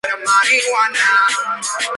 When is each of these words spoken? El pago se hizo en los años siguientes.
El 0.03 0.13
pago 0.23 0.31
se 0.47 0.57
hizo 0.57 0.67
en 0.67 0.93
los 0.93 1.01
años 1.05 1.67
siguientes. 1.77 1.87